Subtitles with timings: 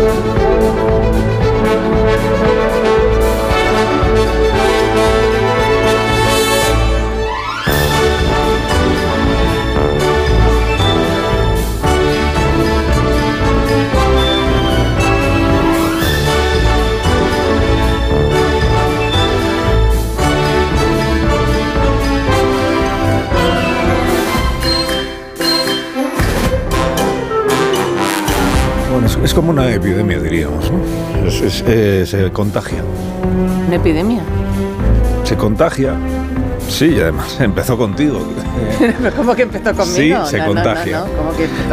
[0.00, 0.69] Es
[29.60, 30.70] una epidemia, diríamos.
[30.70, 30.80] ¿no?
[31.66, 32.82] Eh, se contagia.
[33.66, 34.22] ¿Una epidemia?
[35.24, 35.94] Se contagia.
[36.68, 38.20] Sí, además empezó contigo.
[39.16, 40.24] ¿Cómo que empezó conmigo?
[40.24, 41.04] Sí, se contagia.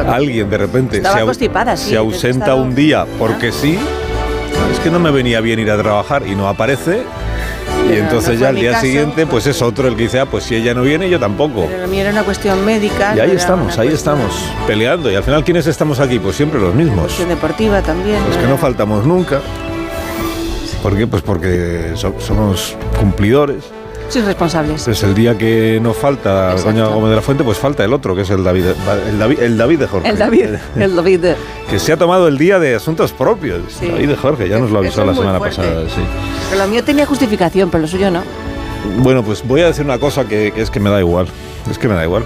[0.07, 3.79] Alguien de repente se, se ausenta un día porque sí.
[4.71, 7.03] Es que no me venía bien ir a trabajar y no aparece
[7.89, 10.55] y entonces ya al día siguiente, pues es otro el que dice, ah, pues si
[10.55, 11.67] ella no viene, yo tampoco.
[11.69, 13.15] Pero a mí era una cuestión médica.
[13.15, 14.33] Y ahí estamos, ahí estamos,
[14.65, 15.11] peleando.
[15.11, 16.19] Y al final, ¿quiénes estamos aquí?
[16.19, 17.05] Pues siempre los mismos.
[17.05, 18.19] Cuestión deportiva también.
[18.27, 19.41] Los que no faltamos nunca.
[20.83, 21.07] ¿Por qué?
[21.07, 23.63] Pues porque somos cumplidores.
[24.09, 24.87] Sí, responsables.
[24.87, 28.15] Es el día que nos falta Doña Gómez de la Fuente, pues falta el otro,
[28.15, 28.65] que es el David,
[29.09, 30.09] el David, el David de Jorge.
[30.09, 30.45] El David,
[30.79, 31.25] el David.
[31.69, 33.81] que se ha tomado el día de asuntos propios.
[33.81, 35.83] David de Jorge, ya nos lo avisó la semana pasada.
[35.89, 36.01] Sí.
[36.49, 38.23] Pero lo mío tenía justificación, pero lo suyo no.
[38.99, 41.27] Bueno, pues voy a decir una cosa que es que me da igual.
[41.69, 42.23] Es que me da igual.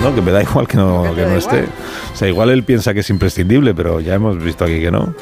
[0.00, 0.14] ¿No?
[0.14, 1.66] Que me da igual que no, que no esté.
[2.12, 5.14] O sea, igual él piensa que es imprescindible, pero ya hemos visto aquí que no.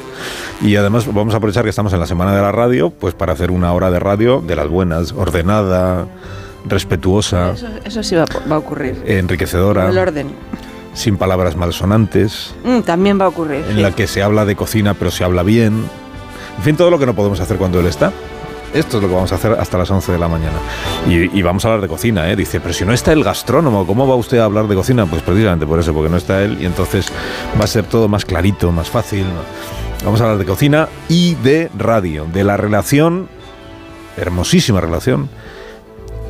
[0.61, 3.33] Y además vamos a aprovechar que estamos en la semana de la radio, pues para
[3.33, 6.07] hacer una hora de radio de las buenas, ordenada,
[6.65, 7.53] respetuosa.
[7.85, 9.01] Eso, sí va, a ocurrir.
[9.05, 9.89] Enriquecedora.
[9.89, 10.31] El orden.
[10.93, 12.55] Sin palabras malsonantes.
[12.63, 13.63] Mm, también va a ocurrir.
[13.69, 15.85] En la que se habla de cocina, pero se habla bien.
[16.57, 18.11] En fin, todo lo que no podemos hacer cuando él está.
[18.77, 20.57] Esto es lo que vamos a hacer hasta las 11 de la mañana.
[21.07, 22.35] Y, vamos a hablar de cocina, ¿eh?
[22.35, 25.07] Dice, pero si no está el gastrónomo, ¿cómo va usted a hablar de cocina?
[25.07, 27.07] Pues precisamente por eso, porque no está él y entonces
[27.59, 29.25] va a ser todo más clarito, más fácil.
[30.05, 33.27] Vamos a hablar de cocina y de radio, de la relación,
[34.15, 35.27] hermosísima relación,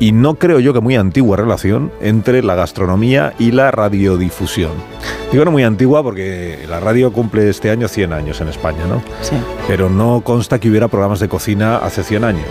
[0.00, 4.72] y no creo yo que muy antigua relación entre la gastronomía y la radiodifusión.
[5.32, 9.02] Digo no muy antigua porque la radio cumple este año 100 años en España, ¿no?
[9.22, 9.36] Sí.
[9.66, 12.48] Pero no consta que hubiera programas de cocina hace 100 años.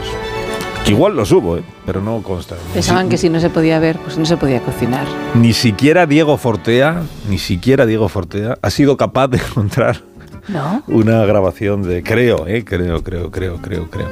[0.86, 1.64] igual los hubo, ¿eh?
[1.86, 2.56] pero no consta.
[2.74, 5.06] Pensaban que si no se podía ver, pues no se podía cocinar.
[5.36, 10.02] Ni siquiera Diego Fortea, ni siquiera Diego Fortea ha sido capaz de encontrar
[10.48, 10.84] ¿No?
[10.88, 12.64] Una grabación de, creo, ¿eh?
[12.64, 14.08] creo, creo, creo, creo, creo.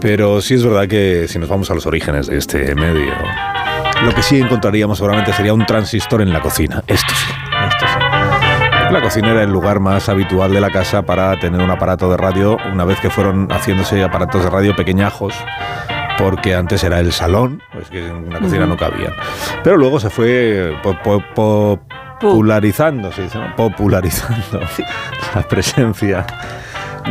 [0.00, 3.12] Pero sí es verdad que si nos vamos a los orígenes de este medio,
[4.04, 6.82] lo que sí encontraríamos seguramente sería un transistor en la cocina.
[6.86, 7.32] Esto sí,
[7.68, 8.92] esto sí.
[8.92, 12.16] La cocina era el lugar más habitual de la casa para tener un aparato de
[12.16, 15.34] radio, una vez que fueron haciéndose aparatos de radio pequeñajos,
[16.18, 19.12] porque antes era el salón, pues que en una cocina no cabía.
[19.64, 20.76] Pero luego se fue
[22.24, 24.60] popularizando, se dice, popularizando
[25.34, 26.26] la presencia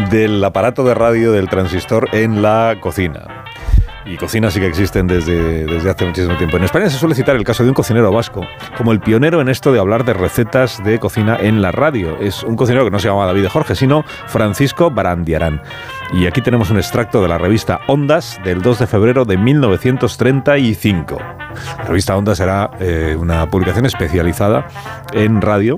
[0.09, 3.42] del aparato de radio del transistor en la cocina.
[4.05, 6.57] Y cocinas sí que existen desde, desde hace muchísimo tiempo.
[6.57, 8.45] En España se suele citar el caso de un cocinero vasco
[8.77, 12.17] como el pionero en esto de hablar de recetas de cocina en la radio.
[12.19, 15.61] Es un cocinero que no se llamaba David Jorge, sino Francisco Barandiarán.
[16.13, 21.17] Y aquí tenemos un extracto de la revista Ondas del 2 de febrero de 1935.
[21.77, 24.67] La revista Ondas era eh, una publicación especializada
[25.13, 25.77] en radio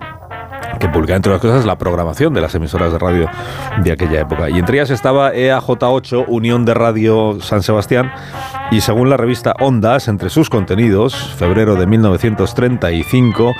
[0.79, 3.29] que publicaba, entre otras cosas, la programación de las emisoras de radio
[3.83, 4.49] de aquella época.
[4.49, 8.11] Y entre ellas estaba EAJ8, Unión de Radio San Sebastián,
[8.71, 13.53] y según la revista Ondas, entre sus contenidos, febrero de 1935,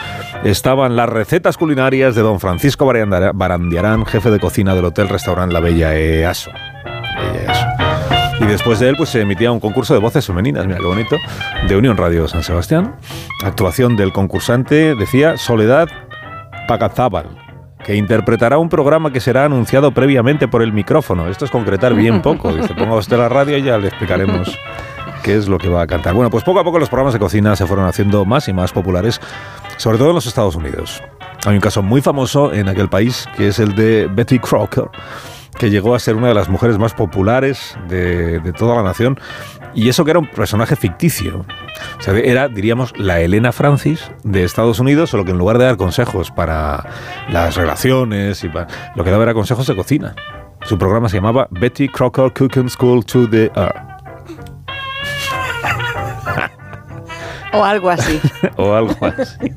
[0.44, 5.60] estaban las recetas culinarias de don Francisco Barandiarán, jefe de cocina del Hotel Restaurant La
[5.60, 6.52] Bella EASO.
[8.40, 11.16] Y después de él, pues se emitía un concurso de voces femeninas, mira qué bonito,
[11.68, 12.96] de Unión Radio San Sebastián.
[13.44, 15.88] Actuación del concursante, decía, Soledad
[16.68, 17.28] Pagazábal,
[17.84, 21.28] que interpretará un programa que será anunciado previamente por el micrófono.
[21.28, 22.54] Esto es concretar bien poco.
[22.54, 24.58] Dice, ponga usted la radio y ya le explicaremos
[25.24, 26.14] qué es lo que va a cantar.
[26.14, 28.72] Bueno, pues poco a poco los programas de cocina se fueron haciendo más y más
[28.72, 29.20] populares,
[29.78, 31.02] sobre todo en los Estados Unidos.
[31.46, 34.86] Hay un caso muy famoso en aquel país que es el de Betty Crocker
[35.58, 39.20] que llegó a ser una de las mujeres más populares de, toda la nación,
[39.74, 41.46] y eso que era un personaje ficticio.
[42.08, 46.32] Era, diríamos, la Elena Francis de Estados Unidos, solo que en lugar de dar consejos
[46.32, 46.86] para
[47.30, 48.50] las relaciones, y
[48.96, 50.16] lo que daba era consejos de cocina.
[50.64, 53.95] Su programa se llamaba Betty Crocker Cooking School to the Earth.
[57.56, 58.20] O algo así.
[58.58, 59.52] o algo así.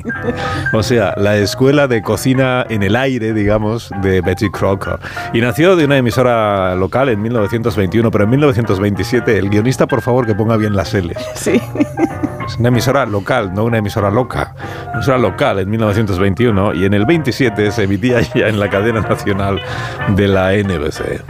[0.72, 4.98] O sea, la escuela de cocina en el aire, digamos, de Betty Crocker.
[5.32, 10.26] Y nació de una emisora local en 1921, pero en 1927, el guionista, por favor,
[10.26, 11.14] que ponga bien las L.
[11.34, 11.60] Sí.
[12.46, 14.54] Es una emisora local, no una emisora loca.
[14.84, 19.00] Una emisora local en 1921 y en el 27 se emitía ya en la cadena
[19.00, 19.60] nacional
[20.16, 21.22] de la NBC.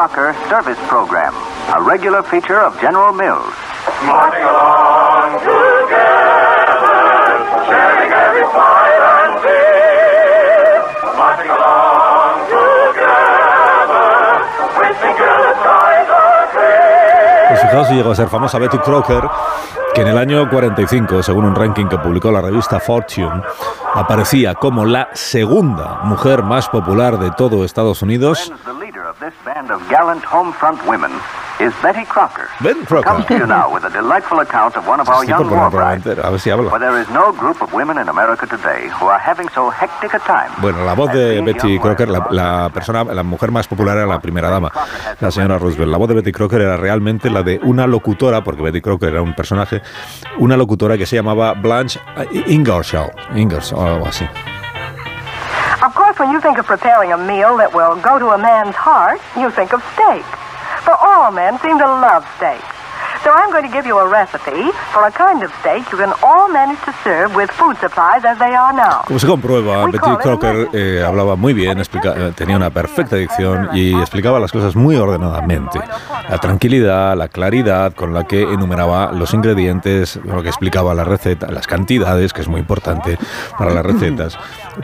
[0.00, 1.34] Crocker Service Program,
[1.76, 3.52] a regular feature of General Mills.
[4.06, 6.96] Marching along together,
[7.68, 10.80] sharing every fight and fear.
[11.20, 14.08] Marching along together,
[14.80, 17.48] wishing till the skies are clear.
[17.50, 19.28] Pues fijaos si llegó a ser famosa Betty Crocker,
[19.94, 23.42] que en el año 45, según un ranking que publicó la revista Fortune,
[23.92, 28.50] aparecía como la segunda mujer más popular de todo Estados Unidos.
[29.20, 31.12] This band of gallant home front women
[31.60, 32.48] is Betty Crocker.
[32.64, 33.04] Betty Crocker.
[33.04, 36.06] Comes to you now with a delightful account of one of our young war brides.
[36.06, 39.46] a ver si there is no group of women in America today who are having
[39.50, 40.50] so hectic a time.
[40.62, 44.20] Bueno, la voz de Betty Crocker, la, la persona, la mujer más popular era la
[44.20, 44.72] primera dama,
[45.20, 45.92] la señora Roosevelt.
[45.92, 49.20] La voz de Betty Crocker era realmente la de una locutora, porque Betty Crocker era
[49.20, 49.82] un personaje,
[50.38, 52.00] una locutora que se llamaba Blanche
[52.46, 54.26] Ingersoll, Ingersoll o algo así.
[56.20, 59.50] When you think of preparing a meal that will go to a man's heart, you
[59.50, 60.20] think of steak.
[60.84, 62.60] For all men seem to love steak.
[63.22, 66.10] So I'm going to give you a recipe for a kind of steak you can
[66.22, 69.02] all manage to serve with food supplies as they are now.
[69.06, 73.68] Como se comprueba, Betty Crocker eh, hablaba muy bien, explica- eh, tenía una perfecta dicción
[73.74, 75.78] y explicaba las cosas muy ordenadamente.
[76.30, 81.48] La tranquilidad, la claridad con la que enumeraba los ingredientes, lo que explicaba la receta,
[81.50, 83.18] las cantidades, que es muy importante
[83.58, 84.38] para las recetas,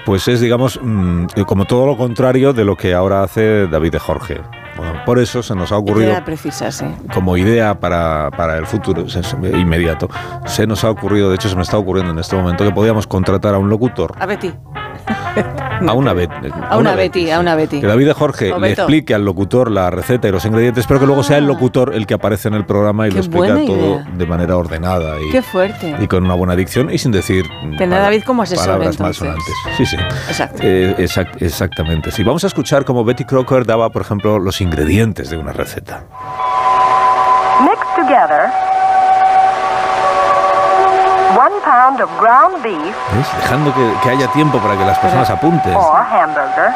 [0.04, 3.98] pues es, digamos, mm, como todo lo contrario de lo que ahora hace David de
[3.98, 4.40] Jorge.
[4.76, 6.84] Bueno, por eso se nos ha ocurrido Idea precisa, sí.
[7.12, 9.06] como idea para, para el futuro
[9.54, 10.08] inmediato,
[10.46, 13.06] se nos ha ocurrido, de hecho se me está ocurriendo en este momento, que podíamos
[13.06, 14.52] contratar a un locutor A Betty.
[15.06, 16.30] A una, Bet-
[16.70, 17.80] A una Betty, a una Betty.
[17.80, 21.22] Que David Jorge le explique al locutor la receta y los ingredientes, pero que luego
[21.22, 21.48] sea el Ah.
[21.48, 24.06] locutor el que aparece en el programa y Qué lo explica todo idea.
[24.16, 25.94] de manera ordenada y, Qué fuerte.
[26.00, 27.44] y con una buena dicción y sin decir
[27.78, 29.22] Tener a David como asesor, palabras entonces.
[29.22, 29.54] malsonantes.
[29.76, 29.96] Sí, sí.
[30.28, 30.58] Exacto.
[30.62, 32.10] Eh, exact- exactamente.
[32.10, 36.04] Sí, vamos a escuchar cómo Betty Crocker daba, por ejemplo, los ingredientes de una receta.
[37.62, 38.92] Mix together one pound
[40.06, 41.25] of ground beef
[43.12, 43.26] ¿Ves?
[43.42, 45.74] Dejando que, que haya tiempo para que las personas apunten.
[45.76, 46.72] or hamburger,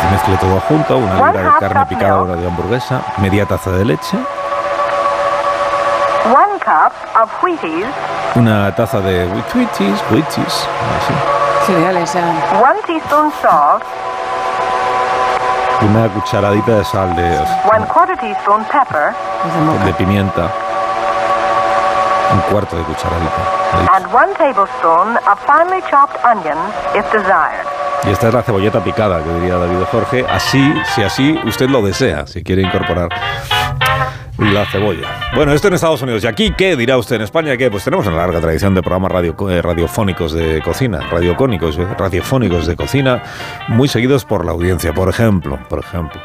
[0.00, 3.70] Se mezcle todo junto, una One libra de carne picada, una de hamburguesa, media taza
[3.70, 4.16] de leche,
[6.26, 6.92] one cup
[7.22, 7.86] of Wheaties,
[8.34, 11.14] una taza de Wheaties, Wheaties, así.
[11.66, 12.36] Cereales eran.
[12.62, 13.82] one teaspoon salt,
[15.82, 17.38] una cucharadita de sal de,
[17.74, 19.14] one quarter teaspoon pepper,
[19.84, 20.48] de pimienta,
[22.32, 23.96] un cuarto de cucharadita.
[23.96, 26.58] and one tablespoon of finely chopped onion
[26.94, 27.66] if desired.
[28.04, 30.24] Y esta es la cebolleta picada, que diría David Jorge.
[30.28, 33.10] Así, si así usted lo desea, si quiere incorporar
[34.38, 35.06] la cebolla.
[35.34, 36.24] Bueno, esto en Estados Unidos.
[36.24, 37.16] ¿Y aquí qué dirá usted?
[37.16, 37.70] ¿En España qué?
[37.70, 42.66] Pues tenemos una larga tradición de programas radio, eh, radiofónicos de cocina, radiocónicos, eh, radiofónicos
[42.66, 43.22] de cocina,
[43.68, 44.94] muy seguidos por la audiencia.
[44.94, 46.22] Por ejemplo, por ejemplo,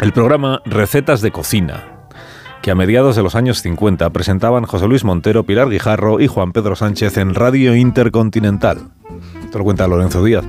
[0.00, 1.93] el programa Recetas de Cocina,
[2.64, 6.52] que a mediados de los años 50 presentaban José Luis Montero, Pilar Guijarro y Juan
[6.52, 8.88] Pedro Sánchez en Radio Intercontinental.
[9.44, 10.44] Esto lo cuenta Lorenzo Díaz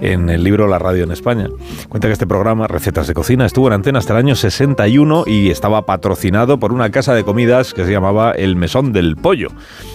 [0.00, 1.48] en el libro La Radio en España.
[1.88, 5.50] Cuenta que este programa, Recetas de Cocina, estuvo en antena hasta el año 61 y
[5.50, 9.48] estaba patrocinado por una casa de comidas que se llamaba El Mesón del Pollo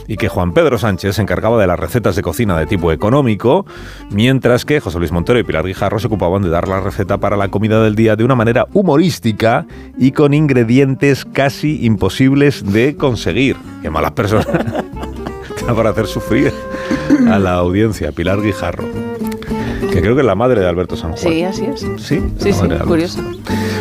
[0.08, 3.66] y que Juan Pedro Sánchez se encargaba de las recetas de cocina de tipo económico,
[4.12, 7.38] mientras que José Luis Montero y Pilar Guijarro se ocupaban de dar la receta para
[7.38, 9.66] la comida del día de una manera humorística
[9.98, 13.56] y con ingredientes casi imposibles de conseguir.
[13.82, 14.48] Qué malas personas.
[15.76, 16.54] para hacer sufrir
[17.30, 18.84] a la audiencia, Pilar Guijarro,
[19.92, 21.34] que creo que es la madre de Alberto San Juan.
[21.34, 21.80] Sí, así es.
[21.80, 23.22] Sí, Sí, sí, curioso.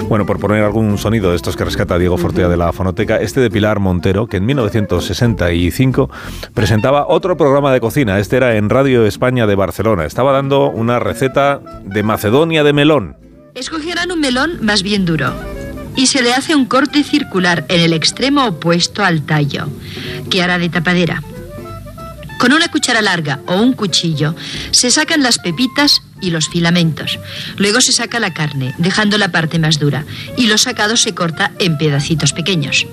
[0.08, 3.40] Bueno, por poner algún sonido de estos que rescata Diego Fortea de la fonoteca, este
[3.40, 6.10] de Pilar Montero, que en 1965
[6.54, 8.18] presentaba otro programa de cocina.
[8.18, 10.04] Este era en Radio España de Barcelona.
[10.04, 13.16] Estaba dando una receta de Macedonia de melón.
[13.54, 15.32] Escogerán un melón más bien duro
[15.96, 19.66] y se le hace un corte circular en el extremo opuesto al tallo,
[20.30, 21.22] que hará de tapadera.
[22.42, 24.34] Con una cuchara larga o un cuchillo
[24.72, 27.20] se sacan las pepitas y los filamentos.
[27.56, 30.04] Luego se saca la carne, dejando la parte más dura,
[30.36, 32.88] y lo sacado se corta en pedacitos pequeños.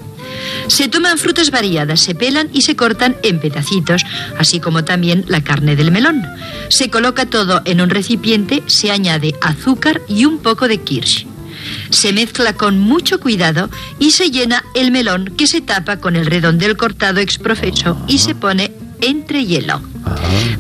[0.68, 4.06] Se toman frutas variadas, se pelan y se cortan en pedacitos,
[4.38, 6.28] así como también la carne del melón.
[6.68, 11.26] Se coloca todo en un recipiente, se añade azúcar y un poco de kirsch.
[11.90, 16.28] Se mezcla con mucho cuidado y se llena el melón que se tapa con el
[16.28, 19.82] redondel cortado exprofeso y se pone entre hielo.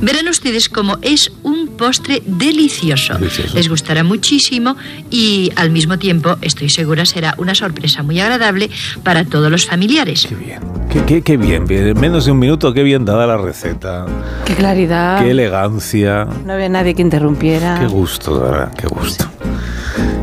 [0.01, 3.15] Verán ustedes cómo es un postre delicioso.
[3.15, 3.55] Delicioso.
[3.55, 4.75] Les gustará muchísimo
[5.09, 8.69] y al mismo tiempo estoy segura será una sorpresa muy agradable
[9.03, 10.25] para todos los familiares.
[10.27, 10.59] Qué bien.
[10.89, 11.65] Qué, qué- qué bien.
[11.65, 11.87] bien.
[11.87, 14.05] En menos de un minuto, qué bien dada la receta.
[14.45, 15.21] Qué claridad.
[15.23, 16.27] Qué elegancia.
[16.45, 17.79] No había nadie que interrumpiera.
[17.79, 19.25] Qué gusto, de verdad, qué gusto.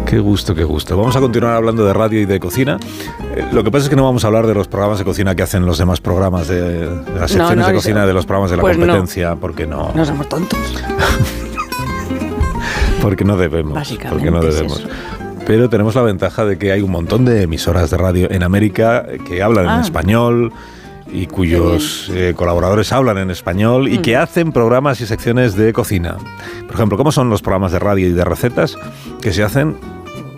[0.06, 0.96] Qué gusto, qué gusto.
[0.96, 2.78] Vamos a continuar hablando de radio y de cocina.
[3.34, 5.34] Eh, lo que pasa es que no vamos a hablar de los programas de cocina
[5.34, 6.86] que hacen los demás programas de, de
[7.18, 8.86] las No, secciones no, de eso- cocina de los programas de la pues no.
[8.86, 10.58] competencia, porque no, No somos tontos.
[13.02, 14.86] porque no debemos, Básicamente porque no debemos.
[15.44, 19.06] Pero tenemos la ventaja de que hay un montón de emisoras de radio en América
[19.28, 19.80] que hablan en Ah.
[19.82, 20.52] español
[21.12, 24.02] y cuyos eh, colaboradores hablan en español y Mm.
[24.02, 26.16] que hacen programas y secciones de cocina.
[26.66, 28.76] Por ejemplo, ¿cómo son los programas de radio y de recetas
[29.20, 29.76] que se hacen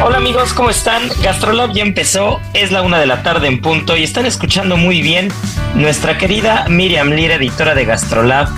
[0.00, 1.02] Hola amigos, ¿cómo están?
[1.22, 5.02] Gastrolab ya empezó, es la una de la tarde en punto y están escuchando muy
[5.02, 5.28] bien
[5.74, 8.48] nuestra querida Miriam Lira, editora de Gastrolab.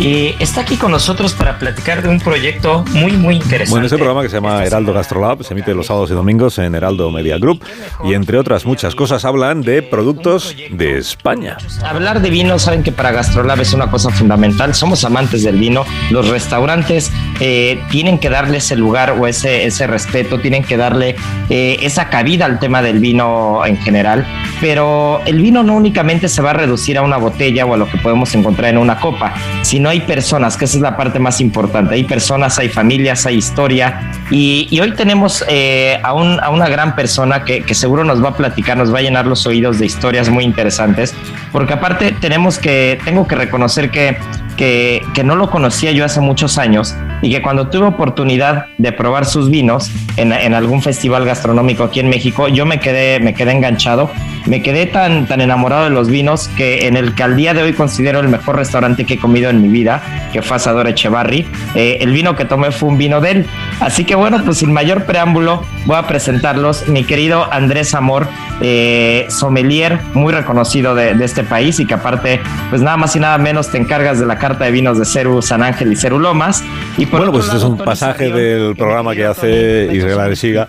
[0.00, 3.70] Y está aquí con nosotros para platicar de un proyecto muy, muy interesante.
[3.70, 6.74] Bueno, ese programa que se llama Heraldo Gastrolab se emite los sábados y domingos en
[6.74, 7.62] Heraldo Media Group
[8.02, 11.58] y entre otras muchas cosas hablan de productos de España.
[11.84, 14.74] Hablar de vino, saben que para Gastrolab es una cosa fundamental.
[14.74, 15.84] Somos amantes del vino.
[16.10, 21.14] Los restaurantes eh, tienen que darle ese lugar o ese, ese respeto, tienen que darle
[21.50, 24.26] eh, esa cabida al tema del vino en general.
[24.62, 27.86] Pero el vino no únicamente se va a reducir a una botella o a lo
[27.86, 31.40] que podemos encontrar en una copa, sino hay personas, que esa es la parte más
[31.40, 31.94] importante.
[31.94, 34.10] Hay personas, hay familias, hay historia.
[34.30, 38.30] Y, hoy tenemos eh, a, un- a una gran persona que, que seguro nos va
[38.30, 41.14] a platicar, nos va a llenar los oídos de historias muy interesantes.
[41.52, 44.16] Porque aparte tenemos que, tengo que reconocer que,
[44.56, 48.92] que, que no lo conocía yo hace muchos años y que cuando tuve oportunidad de
[48.92, 53.34] probar sus vinos en, en algún festival gastronómico aquí en México, yo me quedé, me
[53.34, 54.10] quedé enganchado,
[54.46, 57.62] me quedé tan, tan enamorado de los vinos que en el que al día de
[57.62, 61.46] hoy considero el mejor restaurante que he comido en mi vida, que fue Asador Echevarri.
[61.74, 63.46] Eh, el vino que tomé fue un vino de él.
[63.80, 66.86] Así que bueno, pues sin mayor preámbulo voy a presentarlos.
[66.88, 68.28] Mi querido Andrés Amor,
[68.60, 73.20] eh, sommelier muy reconocido de, de este país y que aparte, pues nada más y
[73.20, 76.18] nada menos te encargas de la carta de vinos de Ceru San Ángel y Ceru
[76.18, 76.62] Lomas.
[76.98, 80.68] Y por Bueno, pues este es un pasaje del programa que hace Israel Aresiga.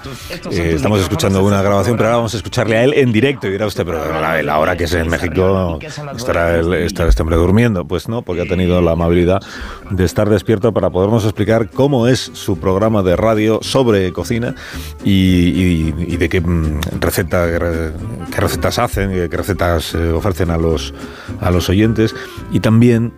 [0.49, 3.45] Eh, estamos escuchando una grabación, pero ahora vamos a escucharle a él en directo.
[3.47, 3.99] Y dirá usted, pero
[4.41, 5.79] la hora que es en México
[6.15, 7.83] estará, el- estará este hombre durmiendo.
[7.85, 9.41] Pues no, porque ha tenido la amabilidad
[9.89, 14.55] de estar despierto para podernos explicar cómo es su programa de radio sobre cocina
[15.03, 17.91] y, y- y de qué mm, receta, qué re-
[18.33, 20.93] qué recetas hacen, qué recetas eh, ofrecen a los,
[21.39, 22.15] a los oyentes.
[22.51, 23.11] Y también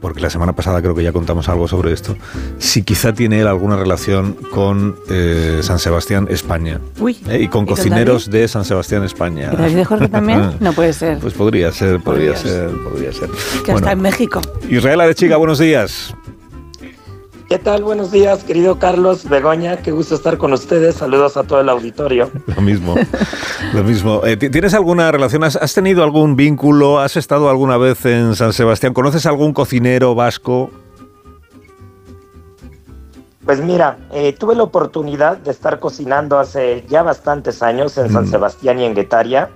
[0.00, 2.16] porque la semana pasada creo que ya contamos algo sobre esto,
[2.58, 6.80] si quizá tiene él alguna relación con eh, San Sebastián, España.
[7.00, 7.40] Uy, ¿eh?
[7.42, 9.50] Y con ¿y cocineros de San Sebastián, España.
[9.52, 10.50] ¿Y David Jorge también?
[10.60, 11.18] No puede ser.
[11.18, 13.28] Pues podría ser, podría, Podría ser, podría ser.
[13.64, 14.40] que Bueno, está en México.
[14.68, 16.14] Israel Arechiga, buenos días.
[17.48, 17.84] ¿Qué tal?
[17.84, 19.76] Buenos días, querido Carlos Begoña.
[19.76, 20.96] Qué gusto estar con ustedes.
[20.96, 22.28] Saludos a todo el auditorio.
[22.56, 22.96] Lo mismo,
[23.72, 24.20] lo mismo.
[24.24, 25.44] Eh, ¿ti- ¿Tienes alguna relación?
[25.44, 26.98] ¿Has, has tenido algún vínculo?
[26.98, 28.92] ¿Has estado alguna vez en San Sebastián?
[28.94, 30.70] ¿Conoces algún cocinero vasco?
[33.44, 38.24] Pues mira, eh, tuve la oportunidad de estar cocinando hace ya bastantes años en San
[38.24, 38.30] Mm.
[38.30, 39.50] Sebastián y en Guetaria.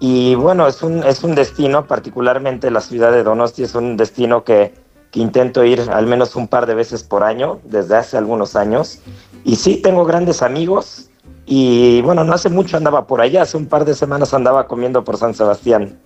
[0.00, 4.44] Y bueno, es un, es un destino, particularmente la ciudad de Donosti, es un destino
[4.44, 4.72] que,
[5.10, 8.98] que intento ir al menos un par de veces por año, desde hace algunos años.
[9.44, 11.10] Y sí, tengo grandes amigos.
[11.46, 15.02] Y bueno, no hace mucho andaba por allá, hace un par de semanas andaba comiendo
[15.04, 15.98] por San Sebastián.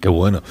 [0.00, 0.42] Qué bueno.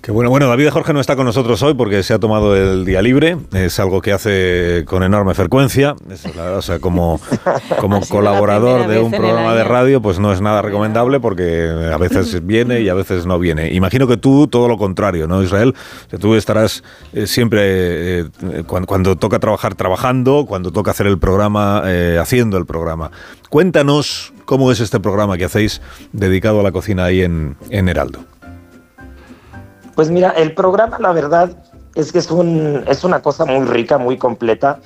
[0.00, 0.30] Qué bueno.
[0.30, 3.36] Bueno, David Jorge no está con nosotros hoy porque se ha tomado el día libre.
[3.52, 5.96] Es algo que hace con enorme frecuencia.
[6.08, 7.20] Es la- o sea, como,
[7.80, 12.46] como colaborador de un programa de radio, pues no es nada recomendable porque a veces
[12.46, 13.72] viene y a veces no viene.
[13.74, 15.74] Imagino que tú todo lo contrario, ¿no, Israel?
[16.06, 18.24] O sea, tú estarás eh, siempre, eh,
[18.66, 23.10] cuando, cuando toca trabajar, trabajando, cuando toca hacer el programa, eh, haciendo el programa.
[23.50, 28.20] Cuéntanos cómo es este programa que hacéis dedicado a la cocina ahí en, en Heraldo.
[29.98, 31.50] Pues mira, el programa, la verdad,
[31.96, 34.78] es que es, un, es una cosa muy rica, muy completa,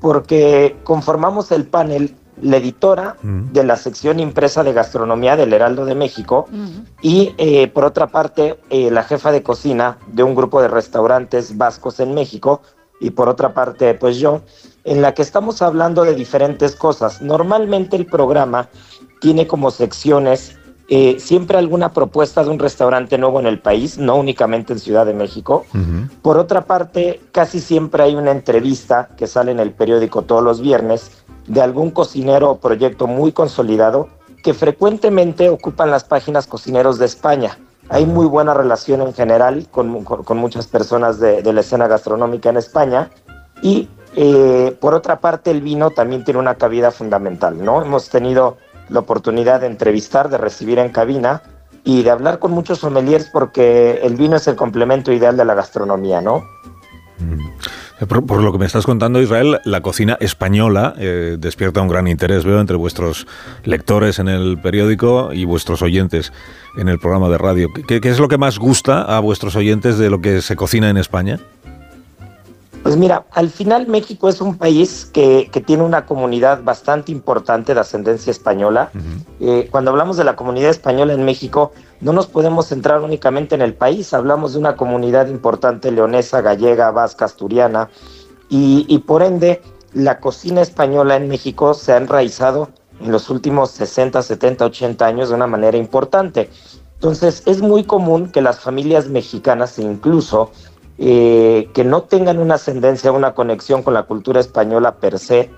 [0.00, 5.96] porque conformamos el panel la editora de la sección impresa de gastronomía del Heraldo de
[5.96, 6.46] México
[7.00, 11.56] y eh, por otra parte eh, la jefa de cocina de un grupo de restaurantes
[11.56, 12.62] vascos en México
[13.00, 14.42] y por otra parte pues yo,
[14.84, 17.20] en la que estamos hablando de diferentes cosas.
[17.20, 18.68] Normalmente el programa
[19.20, 20.56] tiene como secciones
[20.88, 25.06] eh, siempre alguna propuesta de un restaurante nuevo en el país, no únicamente en Ciudad
[25.06, 25.64] de México.
[26.22, 30.60] Por otra parte, casi siempre hay una entrevista que sale en el periódico todos los
[30.60, 31.10] viernes
[31.46, 34.08] de algún cocinero o proyecto muy consolidado
[34.42, 37.58] que frecuentemente ocupan las páginas cocineros de España.
[37.88, 41.86] Hay muy buena relación en general con, con- con muchas personas de, de la escena
[41.88, 43.10] gastronómica en España
[43.62, 47.82] y eh, por otra parte el vino también tiene una cabida fundamental, ¿no?
[47.82, 48.56] Hemos tenido
[48.92, 51.42] la oportunidad de entrevistar, de recibir en cabina
[51.84, 55.54] y de hablar con muchos sommeliers porque el vino es el complemento ideal de la
[55.54, 56.44] gastronomía, ¿no?
[58.00, 62.06] Eh, Por, lo que me estás contando, Israel, la cocina española eh, despierta un gran
[62.06, 63.26] interés, veo, entre vuestros
[63.64, 66.32] lectores en el periódico y vuestros oyentes
[66.76, 67.68] en el programa de radio.
[67.86, 70.90] ¿Qué, qué es lo que más gusta a vuestros oyentes de lo que se cocina
[70.90, 71.38] en España?
[72.82, 77.74] Pues mira, al final México es un país que, que tiene una comunidad bastante importante
[77.74, 78.90] de ascendencia española.
[79.38, 83.62] Eh, cuando hablamos de la comunidad española en México, no nos podemos centrar únicamente en
[83.62, 87.88] el país, hablamos de una comunidad importante leonesa, gallega, vasca, asturiana,
[88.48, 89.62] y, y por ende
[89.94, 92.70] la cocina española en México se ha enraizado
[93.00, 96.50] en los últimos 60, 70, 80 años de una manera importante.
[96.94, 100.50] Entonces es muy común que las familias mexicanas e incluso
[101.04, 105.50] eh, que no tengan una ascendencia, una conexión con la cultura española per se,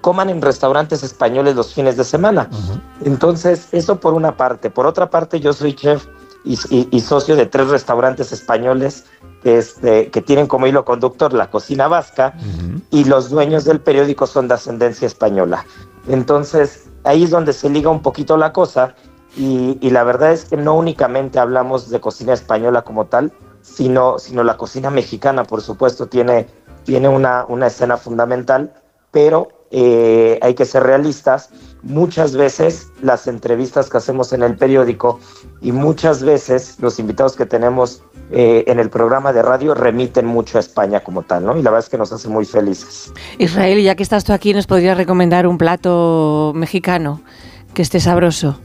[0.00, 2.48] coman en restaurantes españoles los fines de semana.
[3.04, 4.70] Entonces, eso por una parte.
[4.70, 6.06] Por otra parte, yo soy chef
[6.44, 9.04] y, y- y socio de tres restaurantes españoles
[9.42, 12.32] que, este, que tienen como hilo conductor la cocina vasca
[12.90, 15.66] y los dueños del periódico son de ascendencia española.
[16.08, 18.94] Entonces, ahí es donde se liga un poquito la cosa
[19.36, 23.32] y, y la verdad es que no únicamente hablamos de cocina española como tal,
[23.66, 26.46] sino, sino la cocina mexicana, por supuesto, tiene,
[26.84, 28.72] tiene una, una escena fundamental,
[29.10, 31.50] pero eh, hay que ser realistas.
[31.82, 35.20] Muchas veces las entrevistas que hacemos en el periódico
[35.60, 40.58] y muchas veces los invitados que tenemos eh, en el programa de radio remiten mucho
[40.58, 41.56] a España como tal, ¿no?
[41.56, 43.12] Y la verdad es que nos hace muy felices.
[43.38, 47.20] Israel, ya que estás tú aquí, ¿nos podrías recomendar un plato mexicano
[47.74, 48.58] que esté sabroso?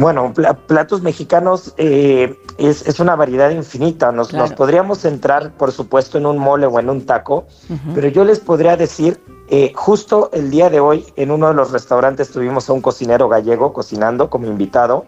[0.00, 4.10] Bueno, pla- platos mexicanos eh, es, es una variedad infinita.
[4.12, 4.46] Nos, Claro.
[4.46, 7.44] nos podríamos centrar, por supuesto, en un mole o en un taco,
[7.94, 11.70] pero yo les podría decir, eh, justo el día de hoy, en uno de los
[11.70, 15.04] restaurantes tuvimos a un cocinero gallego cocinando como invitado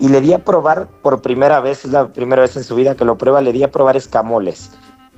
[0.00, 2.96] y le di a probar por primera vez, es la primera vez en su vida
[2.96, 4.70] que lo prueba, le di a probar escamoles.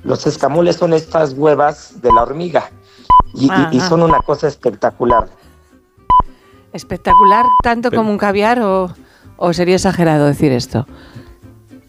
[0.03, 2.69] Los escamoles son estas huevas de la hormiga
[3.33, 3.89] y, y- y Ajá.
[3.89, 5.27] son una cosa espectacular.
[6.73, 8.91] ¿Espectacular tanto Pero- como un caviar o,
[9.37, 10.85] o sería exagerado decir esto?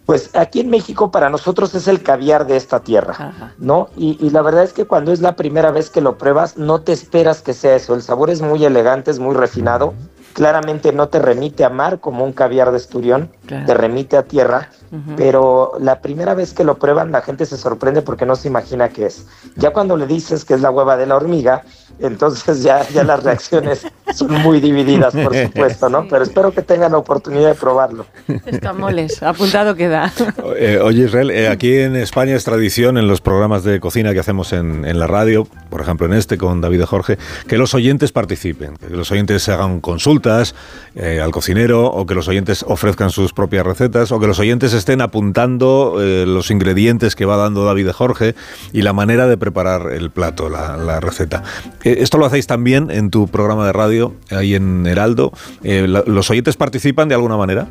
[0.04, 3.54] Pues aquí en México para nosotros es el caviar de esta tierra, Ajá.
[3.59, 3.88] ¿no?
[3.96, 6.80] Y, y la verdad es que cuando es la primera vez que lo pruebas, no
[6.80, 7.94] te esperas que sea eso.
[7.94, 9.94] El sabor es muy elegante, es muy refinado.
[10.32, 13.66] Claramente no te remite a mar como un caviar de esturión, Claro.
[13.66, 14.70] te remite a tierra.
[15.16, 18.88] Pero la primera vez que lo prueban, la gente se sorprende porque no se imagina
[18.88, 19.27] qué es.
[19.57, 21.62] Ya cuando le dices que es la hueva de la hormiga,
[21.99, 26.07] entonces ya, ya las reacciones son muy divididas, por supuesto, ¿no?
[26.11, 28.07] Pero espero que tengan la oportunidad de probarlo.
[28.46, 30.12] Escamoles, apuntado queda.
[30.59, 34.20] Eh, oye, Israel, eh, aquí en España es tradición en los programas de cocina que
[34.20, 37.75] hacemos en, en la radio, por ejemplo en este con David y Jorge, que los
[37.75, 40.55] oyentes participen, que los oyentes hagan consultas
[40.94, 44.72] eh, al cocinero o que los oyentes ofrezcan sus propias recetas o que los oyentes
[44.72, 48.35] estén apuntando eh, los ingredientes que va dando David Jorge
[48.72, 51.42] y la manera de preparar el plato, la, la receta.
[51.85, 55.33] Eh, esto lo hacéis también en tu programa de radio, ahí en Heraldo.
[55.62, 57.66] Eh, la- ¿Los oyentes participan de alguna manera?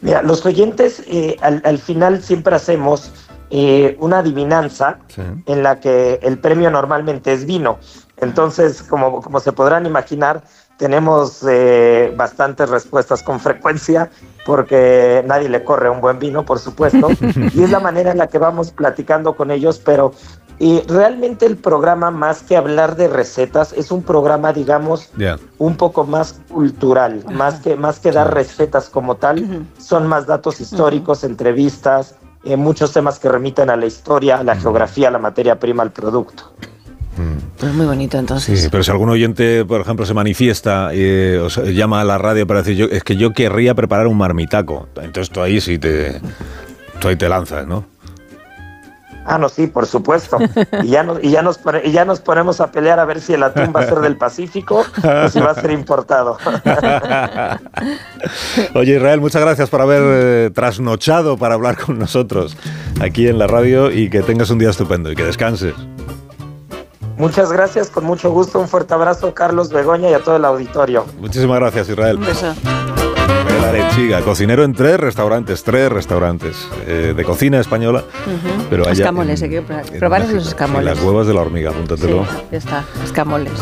[0.00, 1.02] Mira, los oyentes
[1.42, 3.12] al, al final siempre hacemos
[3.98, 5.22] una adivinanza Sí.
[5.46, 7.78] en la que el premio normalmente es vino.
[8.18, 10.42] Entonces, como, como se podrán imaginar,
[10.80, 14.10] tenemos eh, bastantes respuestas con frecuencia
[14.46, 17.08] porque nadie le corre un buen vino, por supuesto,
[17.54, 20.14] y es la manera en la que vamos platicando con ellos, pero
[20.58, 25.10] eh, realmente el programa, más que hablar de recetas, es un programa, digamos,
[25.58, 30.62] un poco más cultural, más que, más que dar recetas como tal, son más datos
[30.62, 35.18] históricos, entrevistas, eh, muchos temas que remiten a la historia, a la geografía, a la
[35.18, 36.54] materia prima, al producto.
[37.58, 38.60] Pues muy bonito entonces.
[38.60, 42.46] Sí, pero si algún oyente, por ejemplo, se manifiesta y os llama a la radio
[42.46, 46.20] para decir, yo, es que yo querría preparar un marmitaco, entonces tú ahí sí te,
[47.00, 47.84] tú ahí te lanzas, ¿no?
[49.24, 50.38] Ah, no, sí, por supuesto.
[50.82, 53.34] Y ya, nos, y, ya nos, y ya nos ponemos a pelear a ver si
[53.34, 56.38] el atún va a ser del Pacífico o si va a ser importado.
[58.74, 62.56] Oye, Israel, muchas gracias por haber eh, trasnochado para hablar con nosotros
[63.00, 65.74] aquí en la radio y que tengas un día estupendo y que descanses.
[67.20, 68.58] Muchas gracias, con mucho gusto.
[68.58, 71.04] Un fuerte abrazo, Carlos Begoña y a todo el auditorio.
[71.20, 72.16] Muchísimas gracias, Israel.
[72.16, 72.54] Un beso.
[73.46, 76.56] Israel Arechiga, cocinero en tres restaurantes, tres restaurantes
[76.86, 78.04] eh, de cocina española.
[78.70, 79.66] Pero allá Escamoles, en- hay que
[80.00, 80.84] probar- Sí, escamoles.
[80.96, 82.24] las huevas de la hormiga, Sí, apúntatelo.
[82.50, 83.52] ya está, escamoles.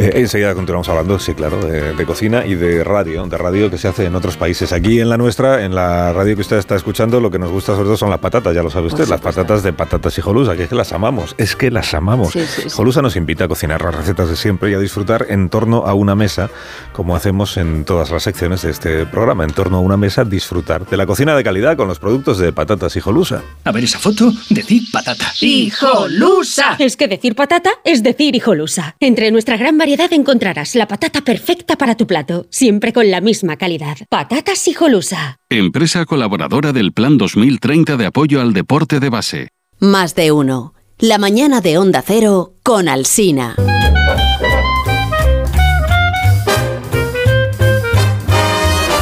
[0.00, 3.76] Eh, enseguida continuamos hablando, sí, claro, de, de cocina y de radio, de radio que
[3.76, 4.72] se hace en otros países.
[4.72, 7.72] Aquí en la nuestra, en la radio que usted está escuchando, lo que nos gusta
[7.72, 10.22] sobre todo son las patatas, ya lo sabe usted, Por las patatas de patatas y
[10.22, 12.32] jolusa, que es que las amamos, es que las amamos.
[12.32, 12.70] Sí, sí, sí.
[12.70, 15.92] Jolusa nos invita a cocinar las recetas de siempre y a disfrutar en torno a
[15.92, 16.48] una mesa,
[16.94, 20.86] como hacemos en todas las secciones de este programa, en torno a una mesa, disfrutar
[20.86, 23.42] de la cocina de calidad con los productos de patatas y jolusa.
[23.64, 25.30] A ver esa foto, decir patata.
[25.42, 26.76] ¡Hijolusa!
[26.78, 28.96] Es que decir patata es decir hijolusa.
[28.98, 33.56] Entre nuestra gran variedad encontrarás la patata perfecta para tu plato, siempre con la misma
[33.56, 33.98] calidad.
[34.08, 35.38] Patatas hijolusa.
[35.48, 39.48] Empresa colaboradora del Plan 2030 de apoyo al deporte de base.
[39.78, 40.74] Más de uno.
[40.98, 43.56] La mañana de Onda Cero con Alsina.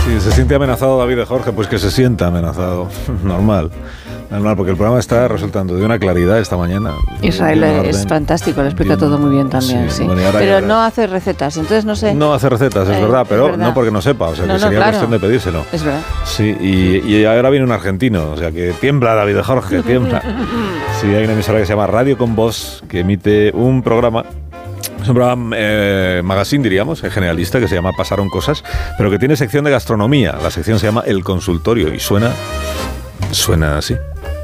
[0.05, 2.89] Si se siente amenazado David de Jorge, pues que se sienta amenazado.
[3.25, 3.71] Normal.
[4.31, 6.93] Normal, porque el programa está resultando de una claridad esta mañana.
[7.23, 9.01] Israel es fantástico, lo explica Bien.
[9.01, 12.15] todo muy bien también, Sí, bueno, Pero no hace recetas, entonces no sé.
[12.15, 13.67] No hace recetas, es Eh, verdad, es pero verdad.
[13.69, 14.93] no porque no sepa, o sea que No, sería claro.
[14.99, 15.65] cuestión de pedírselo.
[15.73, 16.01] Es verdad.
[16.25, 20.23] Sí, y, y ahora viene un argentino, o sea que tiembla David Jorge, tiembla.
[21.01, 24.25] Sí, hay una emisora que se llama Radio con Voz, que emite un programa
[25.01, 28.65] es un programa eh, magazine, diríamos, eh, generalista, que se llama Pasaron Cosas,
[28.99, 30.37] pero que tiene sección de gastronomía.
[30.43, 32.33] La sección se llama El Consultorio y suena,
[33.31, 33.95] suena así.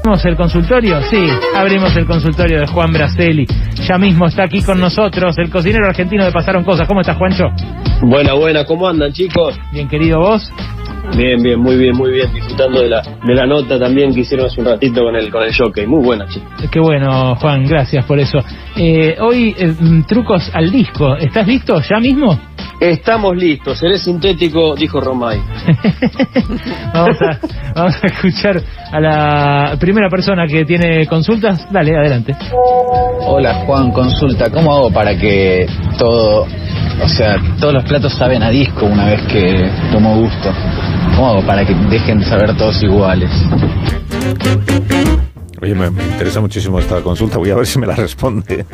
[0.05, 1.01] ¿Abrimos el consultorio?
[1.09, 3.47] Sí, abrimos el consultorio de Juan Braceli.
[3.87, 6.87] Ya mismo está aquí con nosotros el cocinero argentino de Pasaron Cosas.
[6.87, 7.45] ¿Cómo estás, Juancho?
[8.03, 9.59] Buena, buena, ¿cómo andan chicos?
[9.71, 10.47] Bien, querido vos.
[11.17, 14.45] Bien, bien, muy bien, muy bien, disfrutando de la, de la nota también que hicieron
[14.45, 16.49] hace un ratito con el, con el jockey, muy buena chicos.
[16.71, 18.37] Qué bueno, Juan, gracias por eso.
[18.75, 21.15] Eh, hoy, eh, mm, trucos al disco.
[21.15, 22.39] ¿Estás listo ya mismo?
[22.79, 25.39] Estamos listos, seré sintético, dijo Romay.
[26.93, 27.39] Vamos a,
[27.73, 28.61] vamos a escuchar
[28.91, 31.67] a la primera persona que tiene consultas.
[31.71, 32.35] Dale, adelante.
[33.27, 35.65] Hola Juan, consulta, ¿cómo hago para que
[35.97, 36.45] todo,
[37.03, 40.53] o sea, todos los platos saben a disco una vez que tomo gusto?
[41.15, 43.31] ¿Cómo hago para que dejen de saber todos iguales?
[45.61, 48.65] Oye, me, me interesa muchísimo esta consulta, voy a ver si me la responde.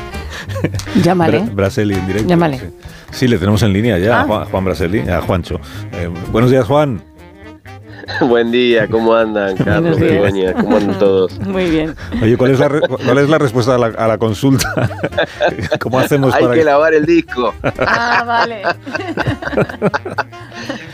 [1.03, 1.41] Llámale.
[1.43, 2.27] Bra- Braseli en directo.
[2.29, 2.59] Llámale.
[2.59, 2.65] Sí.
[3.11, 4.25] Sí, le tenemos en línea ya, a Ah.
[4.25, 5.59] Juan, Juan Braseli, a Juancho.
[5.93, 7.01] Eh, buenos días, Juan.
[8.21, 10.11] Buen día, ¿cómo andan, Carlos, Buenos días.
[10.33, 10.53] Begoña?
[10.53, 11.39] ¿Cómo andan todos?
[11.41, 11.95] Muy bien.
[12.21, 14.89] Oye, ¿cuál es la, re- cuál es la respuesta a la, a la consulta?
[15.79, 17.53] ¿Cómo hacemos Hay para que lavar el disco.
[17.79, 18.63] Ah, vale.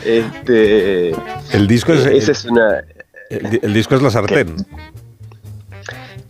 [0.04, 1.10] Este,
[1.52, 2.82] El disco es, eh, esa es una,
[3.30, 4.56] el disco es la sartén.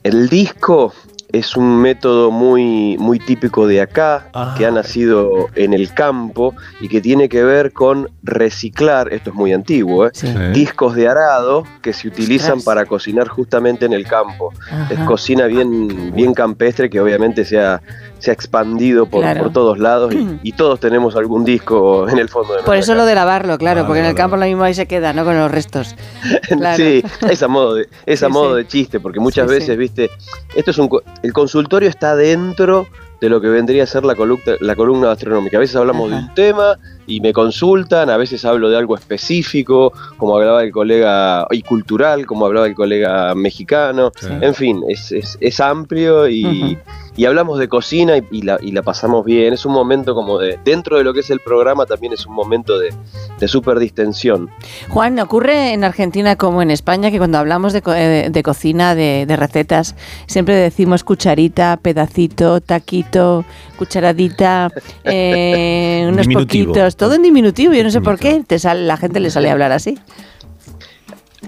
[0.02, 0.92] El disco
[1.30, 4.54] es un método muy, muy típico de acá, Ah.
[4.56, 9.36] que ha nacido en el campo y que tiene que ver con reciclar, esto es
[9.36, 10.10] muy antiguo, ¿eh?
[10.14, 10.28] Sí.
[10.54, 14.54] discos de arado que se utilizan para cocinar justamente en el campo.
[14.70, 14.88] Ajá.
[14.94, 17.82] Es cocina bien, bien campestre que obviamente se ha,
[18.18, 19.44] se ha expandido por, Claro.
[19.44, 22.94] por todos lados y, y todos tenemos algún disco en el fondo de Por eso
[22.94, 25.24] lo de lavarlo, claro, Vale, porque en el campo lo mismo ahí se queda, ¿no?
[25.24, 25.94] Con los restos.
[26.48, 26.76] Claro.
[26.76, 28.62] Sí, es a modo de, es a modo sí.
[28.62, 30.10] de chiste, porque muchas Sí, veces, viste,
[30.56, 30.88] esto es un
[31.22, 32.86] el consultorio está dentro
[33.20, 35.56] de lo que vendría a ser la columna, la columna gastronómica.
[35.56, 39.92] A veces hablamos de un tema y me consultan, a veces hablo de algo específico,
[40.16, 44.12] como hablaba el colega, y cultural, como hablaba el colega mexicano.
[44.40, 46.78] En fin, es, es, es amplio y.
[47.18, 49.52] y hablamos de cocina y, y la, y la pasamos bien.
[49.52, 52.32] Es un momento como de, dentro de lo que es el programa, también es un
[52.34, 52.94] momento de,
[53.38, 54.48] de súper distensión.
[54.88, 58.94] Juan, ¿ocurre en Argentina como en España que cuando hablamos de, co- eh, de cocina,
[58.94, 63.44] de, de recetas, siempre decimos cucharita, pedacito, taquito,
[63.76, 64.70] cucharadita,
[65.04, 66.72] eh, unos Diminutivo.
[66.72, 67.72] poquitos, todo en diminutivo?
[67.74, 69.98] Yo no sé por qué te sale, la gente le sale a hablar así.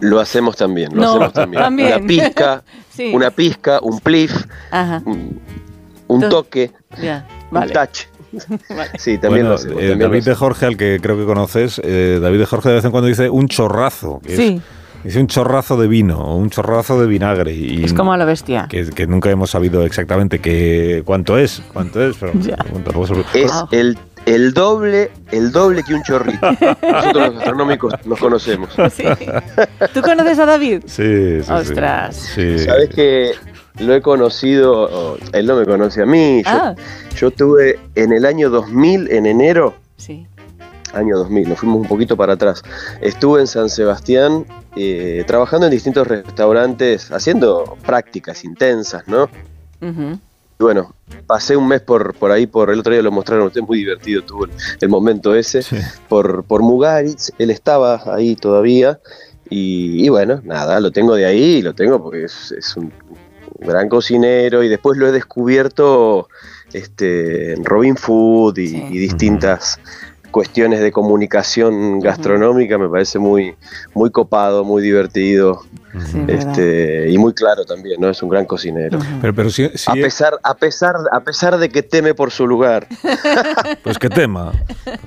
[0.00, 1.62] Lo hacemos también, lo No, hacemos también.
[1.64, 1.88] también.
[1.94, 3.10] Una pizca, Sí.
[3.14, 4.32] una pizca, un plif,
[4.70, 5.40] Ajá, un,
[6.14, 8.00] un toque, ya, un touch.
[8.68, 8.90] Vale.
[8.98, 9.74] Sí, también Bueno, lo hacemos.
[9.82, 10.34] eh, también lo David de.
[10.34, 13.28] Jorge, al que creo que conoces, eh, David de Jorge de vez en cuando dice
[13.28, 14.20] un chorrazo.
[14.24, 14.62] que es- Sí,
[15.02, 17.52] dice un chorrazo de vino o un chorrazo de vinagre.
[17.52, 18.66] Y es como a la bestia.
[18.70, 22.56] que, que nunca hemos sabido exactamente qué, cuánto es, cuánto es, pero Ya.
[22.84, 23.68] luego se- Es Wow.
[23.72, 26.50] el, el doble, el doble que un chorrito.
[26.52, 28.68] Nosotros los gastronómicos nos conocemos.
[28.92, 29.04] Sí.
[29.92, 30.82] ¿Tú conoces a David?
[30.86, 31.52] Sí, sí, sí.
[31.52, 32.14] Ostras.
[32.16, 32.58] Sí.
[32.60, 33.32] Sabes que
[33.80, 36.42] lo he conocido, oh, él no me conoce a mí.
[36.44, 36.74] Yo, Ah.
[37.16, 40.26] yo tuve en el año 2000, en enero, Sí.
[40.92, 42.62] año 2000, nos fuimos un poquito para atrás.
[43.00, 44.44] Estuve en San Sebastián
[44.76, 49.28] eh, trabajando en distintos restaurantes, haciendo prácticas intensas, ¿no?
[49.82, 50.94] Y bueno,
[51.26, 54.22] pasé un mes por, por ahí, por el otro día lo mostraron ustedes, muy divertido
[54.22, 55.62] tuvo el, el momento ese,
[56.08, 59.00] por, por Mugaritz, él estaba ahí todavía,
[59.48, 62.92] y, y bueno, nada, lo tengo de ahí, lo tengo porque es, es un
[63.60, 66.28] gran cocinero, y después lo he descubierto
[66.72, 69.78] este, en Robin Food y, y distintas
[70.30, 73.54] cuestiones de comunicación gastronómica, me parece muy,
[73.94, 75.62] muy copado, muy divertido.
[76.28, 78.08] este, y muy claro también, ¿no?
[78.10, 78.98] Es un gran cocinero.
[79.20, 82.46] Pero, pero si, si- A pesar, a pesar, a pesar de que teme por su
[82.46, 82.86] lugar.
[83.82, 84.52] Pues que tema,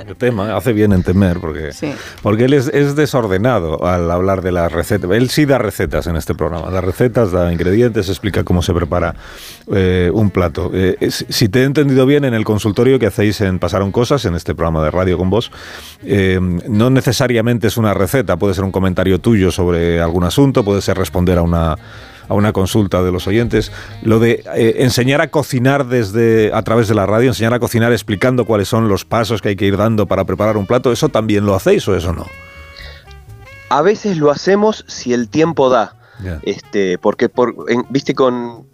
[0.06, 1.94] que tema, hace bien en temer, porque, Sí.
[2.22, 5.10] porque él es, es desordenado al hablar de las recetas.
[5.12, 9.16] Él sí da recetas en este programa, da recetas, da ingredientes, explica cómo se prepara
[9.74, 10.72] eh, un plato.
[10.74, 14.36] Eh, si te he entendido bien, en el consultorio que hacéis en Pasaron Cosas, en
[14.36, 15.52] este programa de radio con vos,
[16.04, 20.82] eh, no necesariamente es una receta, puede ser un comentario tuyo sobre algún asunto, puede
[20.82, 21.76] ser responder a una
[22.30, 23.70] a una consulta de los oyentes,
[24.02, 27.92] lo de eh, enseñar a cocinar desde a través de la radio, enseñar a cocinar
[27.92, 31.10] explicando cuáles son los pasos que hay que ir dando para preparar un plato, ¿eso
[31.10, 32.26] también lo hacéis o eso no?
[33.68, 35.96] A veces lo hacemos si el tiempo da.
[36.44, 38.68] Este, porque por, en- viste con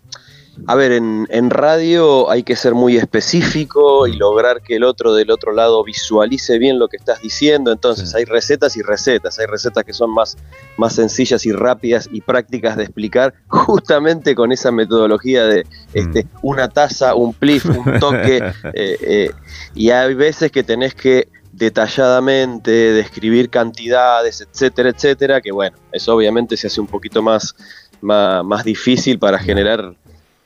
[0.68, 5.14] a ver, en, en radio hay que ser muy específico y lograr que el otro
[5.14, 7.72] del otro lado visualice bien lo que estás diciendo.
[7.72, 9.40] Entonces hay recetas y recetas.
[9.40, 10.38] Hay recetas que son más,
[10.78, 16.70] más sencillas y rápidas y prácticas de explicar, justamente con esa metodología de este, una
[16.70, 18.38] taza, un plif, un toque.
[18.74, 19.32] eh, eh,
[19.76, 26.56] y hay veces que tenés que detalladamente describir cantidades, etcétera, etcétera, que bueno, eso obviamente
[26.56, 27.56] se hace un poquito más,
[28.02, 29.96] más, más difícil para generar, b-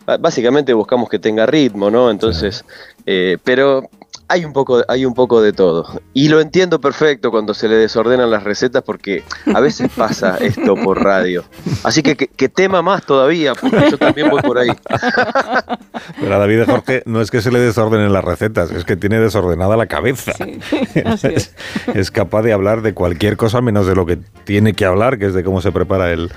[0.06, 2.10] básicamente buscamos que tenga ritmo, ¿no?
[2.10, 2.66] Entonces,
[3.06, 3.90] eh, pero
[4.28, 5.86] hay un poco, hay un poco de todo.
[6.14, 10.76] Y lo entiendo perfecto cuando se le desordenan las recetas porque a veces pasa esto
[10.76, 11.44] por radio.
[11.84, 14.70] Así que que, que tema más todavía, porque yo también voy por ahí.
[16.20, 18.96] Pero a David de Jorge no es que se le desordenen las recetas, es que
[18.96, 20.32] tiene desordenada la cabeza.
[21.06, 21.54] así es.
[21.94, 25.28] es capaz de hablar de cualquier cosa menos de lo que tiene que hablar, que
[25.28, 26.32] es de cómo se prepara el,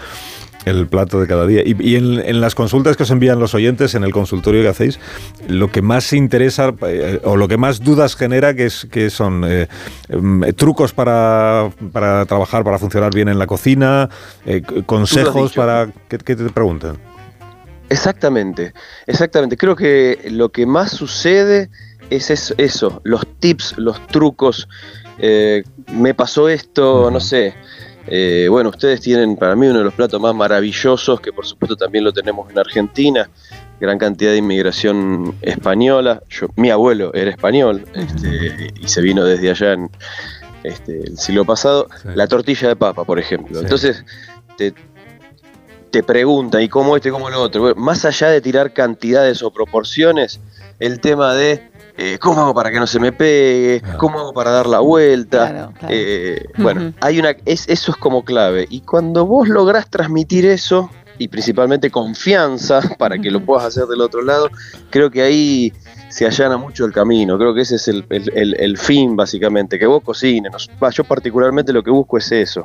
[0.67, 1.63] el plato de cada día.
[1.65, 4.69] Y, y en, en las consultas que os envían los oyentes, en el consultorio que
[4.69, 5.01] hacéis,
[5.49, 9.45] lo que más interesa eh, o lo que más dudas genera, que, es, que son
[9.47, 9.69] eh,
[10.09, 14.11] em, trucos para, para trabajar, para funcionar bien en la cocina,
[14.45, 15.89] eh, consejos para...
[16.09, 16.99] ¿Qué, qué te preguntan?
[17.89, 18.73] Exactamente,
[19.07, 19.57] exactamente.
[19.57, 21.71] Creo que lo que más sucede
[22.11, 24.69] es eso, eso, los tips, los trucos.
[25.19, 27.55] Eh, me pasó esto, no sé.
[28.09, 31.77] Eh, bueno, ustedes tienen para mí uno de los platos más maravillosos, que por supuesto
[31.77, 33.29] también lo tenemos en Argentina.
[33.81, 36.23] Gran cantidad de inmigración española.
[36.29, 39.91] Yo, mi abuelo era español este, y se vino desde allá en
[40.63, 41.89] este, el siglo pasado.
[42.15, 43.61] La tortilla de papa, por ejemplo.
[43.61, 44.05] Entonces,
[44.57, 44.73] te,
[45.91, 47.61] te preguntan, ¿y cómo este, cómo lo otro?
[47.61, 50.41] Bueno, más allá de tirar cantidades o proporciones,
[50.79, 54.51] el tema de eh, cómo hago para que no se me pegue, cómo hago para
[54.51, 55.71] dar la vuelta.
[55.89, 58.67] Eh, Bueno, hay una, es, eso es como clave.
[58.71, 64.03] Y cuando vos lográs transmitir eso, y principalmente confianza para que lo puedas hacer del
[64.03, 64.51] otro lado,
[64.91, 65.73] creo que ahí
[66.11, 67.39] se allana mucho el camino.
[67.39, 70.53] Creo que ese es el, el- el- el fin, básicamente, que vos cocines.
[70.93, 72.63] Yo particularmente lo que busco es eso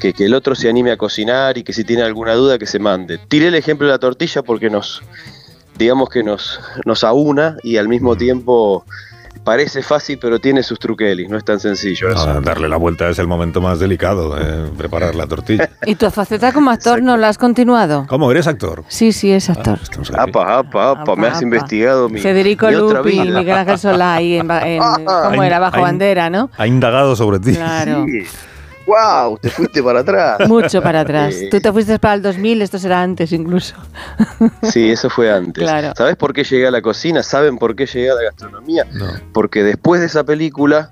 [0.00, 2.66] que, que el otro se anime a cocinar y que si tiene alguna duda que
[2.66, 3.18] se mande.
[3.28, 5.02] Tiré el ejemplo de la tortilla porque nos,
[5.78, 8.84] digamos que nos, nos aúna y al mismo tiempo
[9.42, 12.08] parece fácil pero tiene sus truquelis, no es tan sencillo.
[12.08, 12.26] eso.
[12.30, 15.68] Ah, darle la vuelta es el momento más delicado, eh, preparar la tortilla.
[15.86, 18.06] ¿Y tu faceta como actor no la has continuado?
[18.08, 18.30] ¿Cómo?
[18.30, 18.84] ¿Eres actor?
[18.88, 19.78] Sí, sí, es actor.
[20.16, 21.44] Apa, apa, apa, me has apa.
[21.44, 23.20] investigado mi, Federico mi Lupi.
[23.20, 25.58] Miguel Ángel Solá, ahí en, en- ¿cómo Ay, era?
[25.58, 25.82] Bajo ay.
[25.82, 26.48] bandera, ¿no?
[26.56, 27.52] Ha indagado sobre ti.
[27.54, 28.06] Claro.
[28.86, 29.38] ¡Wow!
[29.38, 30.48] Te fuiste para atrás.
[30.48, 31.34] Mucho para atrás.
[31.50, 33.74] Tú te fuiste para el 2000, esto será antes incluso.
[34.62, 35.62] Sí, eso fue antes.
[35.62, 35.92] Claro.
[35.96, 37.22] ¿Sabes por qué llegué a la cocina?
[37.22, 38.86] ¿Saben por qué llegué a la gastronomía?
[39.32, 40.90] Porque después de esa película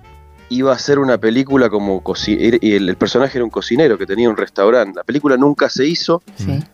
[0.48, 4.36] iba a ser una película como el, el personaje era un cocinero que tenía un
[4.36, 4.96] restaurante.
[4.96, 6.22] La película nunca se hizo.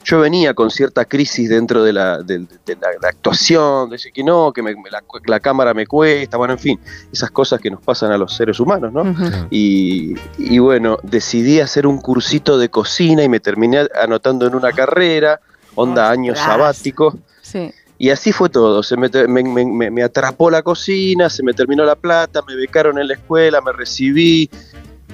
[0.05, 4.13] Yo venía con cierta crisis dentro de la, de, de la, la actuación, de decir
[4.13, 6.81] que no, que me- me la, la cámara me cuesta, bueno, en fin,
[7.13, 9.05] esas cosas que nos pasan a los seres humanos, ¿no?
[9.51, 14.73] Y, y bueno, decidí hacer un cursito de cocina y me terminé anotando en una
[14.73, 15.41] carrera,
[15.77, 16.49] onda año Ostras.
[16.49, 17.17] sabático.
[17.43, 17.73] Sí.
[17.99, 21.97] Y así fue todo, se me, me, me- atrapó la cocina, se me terminó la
[21.97, 24.49] plata, me becaron en la escuela, me recibí,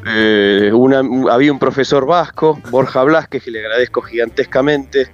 [0.06, 5.10] eh, una- había un profesor vasco, Borja Blasquez, que le agradezco gigantescamente.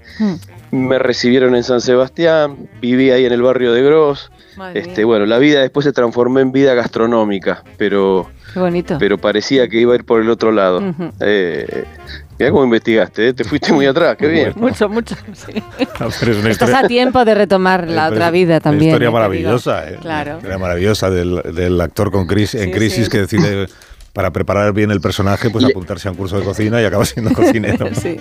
[0.72, 4.30] Me recibieron en San Sebastián, viví ahí en el barrio de Gros.
[4.56, 8.96] Madre Este, bueno, la vida después se transformó en vida gastronómica, pero, Qué bonito.
[8.98, 10.80] pero parecía que iba a ir por el otro lado.
[11.20, 11.84] Eh,
[12.40, 13.32] mirá cómo investigaste, ¿eh?
[13.34, 14.52] te fuiste muy atrás, qué bien.
[14.56, 15.14] Mucho, mucho.
[15.34, 15.62] sí.
[15.98, 18.90] Pero es una Estás a tiempo de retomar la otra vida una también.
[18.90, 19.98] historia eh, maravillosa, eh.
[20.00, 20.30] Claro.
[20.30, 23.10] Una historia maravillosa del, del actor con crisis, en Sí, crisis sí.
[23.10, 23.66] que decide
[24.12, 27.32] para preparar bien el personaje, pues apuntarse a un curso de cocina y acaba siendo
[27.34, 27.88] cocinero.
[27.94, 28.16] Sí.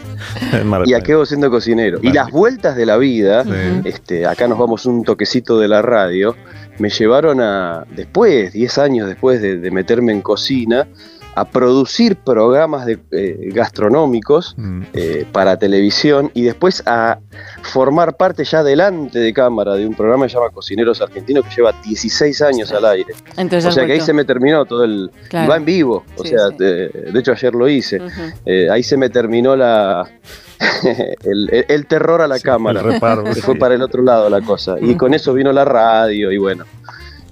[0.85, 1.99] Y acabo siendo cocinero.
[2.03, 3.43] Y las vueltas de la vida,
[3.85, 6.35] este, acá nos vamos un toquecito de la radio,
[6.77, 10.87] me llevaron a, después, 10 años después de, de meterme en cocina,
[11.35, 14.81] a producir programas de, eh, gastronómicos Mm.
[14.93, 17.19] eh, para televisión y después a
[17.61, 21.55] formar parte ya delante de cámara de un programa que se llama Cocineros Argentinos que
[21.55, 23.13] lleva 16 años al aire.
[23.37, 25.11] Entonces o sea que ahí se me terminó todo el...
[25.29, 25.49] Claro.
[25.51, 26.55] Va en vivo, o Sí, sea, sí.
[26.57, 27.99] De, de hecho ayer lo hice.
[28.45, 30.09] Eh, ahí se me terminó la
[31.23, 32.81] el, el- el terror a la cámara.
[32.81, 34.75] el reparo, fue para el otro lado la cosa.
[34.81, 36.65] Y con eso vino la radio y bueno.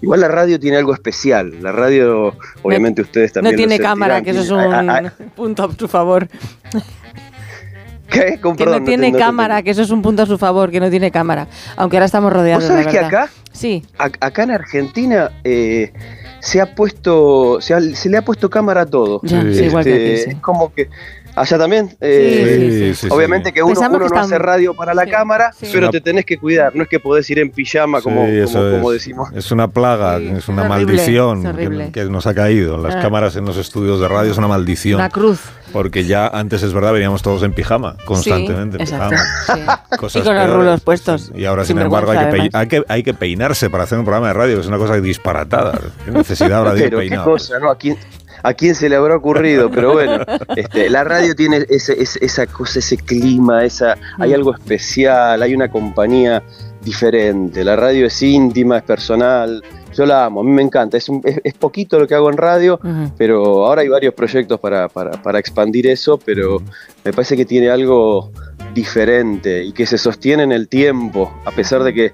[0.01, 1.55] Igual la radio tiene algo especial.
[1.61, 3.53] La radio, obviamente ustedes No también.
[3.55, 6.27] lo tiene cámara, que eso es un punto a su favor.
[8.09, 8.39] ¿Qué?
[8.39, 10.71] Con- Que perdón, no tiene te cámara, que eso es un punto a su favor,
[10.71, 11.47] que no tiene cámara.
[11.75, 13.29] Aunque ahora estamos rodeados, ¿Vos sabés la que acá?
[13.51, 13.85] Sí.
[13.97, 15.91] A- acá en Argentina eh,
[16.39, 19.19] se ha puesto, se, ha- se le ha puesto cámara a todo.
[19.23, 20.29] Ya, sí, igual que aquí, sí.
[20.31, 20.89] Es como que
[21.35, 21.95] allá también.
[22.01, 23.07] eh, sí, sí, sí.
[23.11, 26.01] obviamente que uno, uno que no están- hace radio para la cámara, pero Una- te
[26.01, 26.75] tenés que cuidar.
[26.75, 29.29] No es que podés ir en pijama como, Sí, eso como, como decimos.
[29.35, 31.85] Es una plaga, es una es horrible, maldición es horrible.
[31.91, 32.77] que, que nos ha caído.
[32.77, 33.01] Las Ah.
[33.01, 34.95] cámaras en los estudios de radio es una maldición.
[34.95, 35.39] Una cruz.
[35.73, 38.77] Porque ya antes es verdad, veníamos todos en pijama, constantemente.
[38.77, 39.15] en exacto,
[39.47, 39.83] pijama.
[39.97, 41.31] Cosas Y con los rulos puestos.
[41.35, 42.17] Y ahora, sin, Sin embargo, hay
[42.49, 44.77] que, hay, que, hay que peinarse para hacer un programa de radio, que es una
[44.77, 45.79] cosa disparatada.
[46.05, 47.69] ¿Qué necesidad ahora de qué cosa, ¿no?
[47.69, 47.97] ¿A quién,
[48.43, 49.69] a quién se le habrá ocurrido?
[49.69, 50.23] Pero bueno,
[50.55, 55.53] este, la radio tiene ese, ese- esa cosa, ese clima, esa, hay algo especial, hay
[55.53, 56.41] una compañía
[56.81, 57.63] diferente.
[57.63, 59.61] La radio es íntima, es personal.
[59.97, 60.95] Yo la amo, a mí me encanta.
[60.97, 62.79] Es, un- es, es poquito lo que hago en radio,
[63.17, 66.61] pero ahora hay varios proyectos para, para, para expandir eso, pero
[67.03, 68.31] me parece que tiene algo
[68.73, 72.11] diferente y que se sostiene en el tiempo, a pesar de que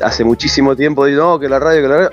[0.00, 2.10] hace muchísimo tiempo digo, no, que la radio, que la radio.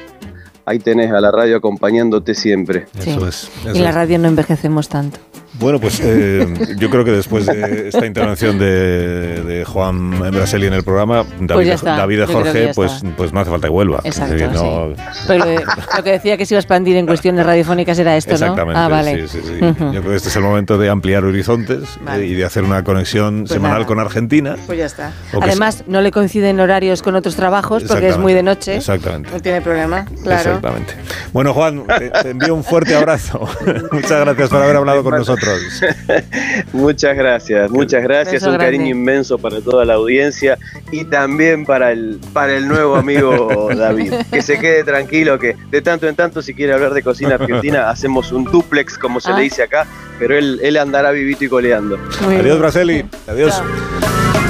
[0.65, 2.85] Ahí tenés a la radio acompañándote siempre.
[2.99, 3.09] Sí.
[3.11, 3.49] Eso es.
[3.65, 5.17] Y eso la radio no envejecemos tanto.
[5.53, 10.73] Bueno, pues eh, yo creo que después de esta intervención de, de Juan Braseli en
[10.73, 13.99] el programa, David, está, David Jorge, pues, pues no hace falta que vuelva.
[14.03, 14.93] Exacto, Es decir, no-
[15.27, 15.59] Pero eh,
[15.97, 18.85] lo que decía que se iba a expandir en cuestiones radiofónicas era esto, Exactamente, ¿no?
[18.85, 19.27] Ah, vale.
[19.27, 19.65] sí, sí, sí.
[19.65, 19.85] Ujú.
[19.91, 22.23] Yo creo que este es el momento de ampliar horizontes Vale.
[22.23, 23.87] eh, y de hacer una conexión Pues semanal nada.
[23.87, 24.55] con Argentina.
[24.67, 25.11] Pues ya está.
[25.41, 28.75] Además, no le coinciden horarios con otros trabajos porque es muy de noche.
[28.77, 29.31] exactamente.
[29.31, 30.39] No tiene problema, claro.
[30.51, 30.93] Exactamente.
[31.33, 33.47] Bueno, Juan, te, te envío un fuerte abrazo.
[33.91, 35.38] Muchas gracias por haber hablado con nosotros.
[36.73, 38.33] Muchas gracias, muchas gracias.
[38.33, 38.77] Beso Un grande.
[38.77, 40.57] cariño inmenso para toda la audiencia
[40.91, 44.13] y también para el, para el nuevo amigo David.
[44.31, 47.89] Que se quede tranquilo, que de tanto en tanto, si quiere hablar de cocina argentina,
[47.89, 49.35] hacemos un duplex, como se Ah.
[49.37, 49.85] le dice acá,
[50.17, 51.97] pero él, él andará vivito y coleando.
[52.21, 52.41] Muy bien.
[52.41, 53.05] Adiós, Braseli.
[53.27, 53.61] Adiós.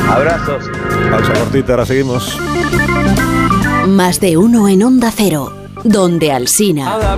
[0.10, 0.66] Abrazos.
[1.12, 2.38] Pausa cortita, ahora seguimos.
[3.88, 7.18] Más de uno en Onda Cero, donde Alsina.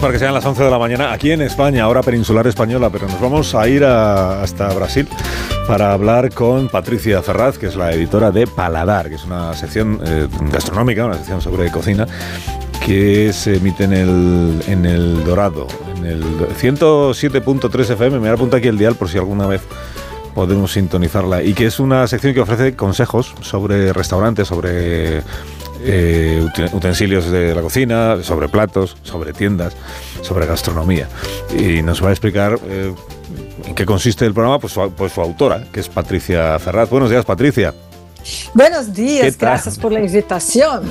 [0.00, 3.06] Para que sean las 11 de la mañana aquí en España, hora peninsular española, pero
[3.06, 5.08] nos vamos a ir hasta Brasil
[5.66, 10.00] para hablar con Patricia Ferraz, que es la editora de Paladar, que es una sección
[10.04, 12.06] eh, gastronómica, una sección sobre cocina
[12.84, 18.32] que se emite en el, en el Dorado, en el 107.3 FM, me voy a
[18.32, 19.62] apuntar aquí el dial por si alguna vez
[20.34, 25.22] podemos sintonizarla, y que es una sección que ofrece consejos sobre restaurantes, sobre
[25.84, 29.74] eh, uten- utensilios de la cocina, sobre platos, sobre tiendas,
[30.22, 31.08] sobre gastronomía.
[31.58, 32.92] Y nos va a explicar eh,
[33.66, 36.88] en qué consiste el programa, pues su, pues su autora, que es Patricia Ferraz.
[36.90, 37.74] Buenos días, Patricia.
[38.54, 40.82] Buenos ¿Qué días, gracias por la invitación.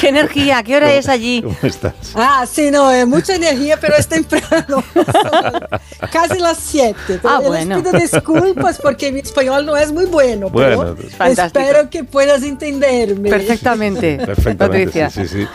[0.00, 0.62] ¿Qué energía?
[0.62, 1.42] ¿Qué hora es allí?
[1.42, 1.92] ¿Cómo estás?
[2.14, 4.82] Ah, sí, no, es mucha energía, pero es temprano.
[6.12, 7.20] Casi las 7.
[7.24, 7.82] Ah, Les bueno.
[7.82, 11.60] pido disculpas porque mi español no es muy bueno, Bueno, pero fantástico.
[11.66, 13.28] espero que puedas entenderme.
[13.28, 14.16] Perfectamente.
[14.26, 14.86] Perfectamente.
[15.00, 15.10] Patricia.
[15.10, 15.48] Sí, sí, sí.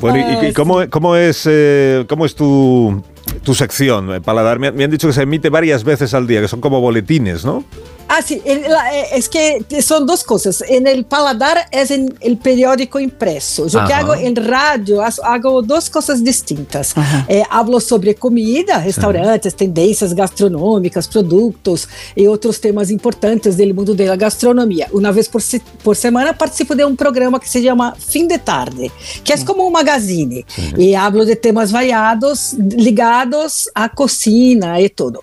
[0.00, 3.02] Bueno, ¿y- ¿y, Ah, cómo, cómo es, eh, cómo es tu,
[3.44, 4.58] tu sección, eh, Paladar?
[4.58, 7.64] Me han dicho que se emite varias veces al día, que son como boletines, ¿no?
[8.12, 10.64] Ah, sí, el- la- eh, es que son dos cosas.
[10.68, 13.68] En el paladar es en el periódico impreso.
[13.68, 16.92] Yo que hago en radio, haz- hago dos cosas distintas.
[17.28, 24.06] Eh, hablo sobre comida, restaurantes, tendências gastronômicas, productos y otros temas importantes del mundo de
[24.06, 24.88] la gastronomía.
[24.90, 28.38] Una vez por, se- por semana participo de un programa que se llama Fin de
[28.38, 28.90] Tarde,
[29.22, 30.44] que es como un magazine.
[30.76, 35.22] Y hablo de temas variados ligados a cocina y todo.